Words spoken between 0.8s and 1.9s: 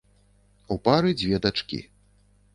пары дзве дачкі.